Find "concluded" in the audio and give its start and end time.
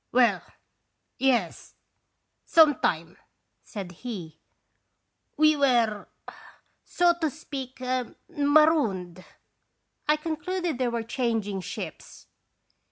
10.17-10.79